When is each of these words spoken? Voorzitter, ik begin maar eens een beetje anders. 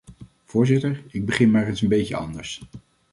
Voorzitter, 0.43 1.03
ik 1.07 1.25
begin 1.25 1.51
maar 1.51 1.67
eens 1.67 1.81
een 1.81 1.87
beetje 1.87 2.15
anders. 2.15 2.61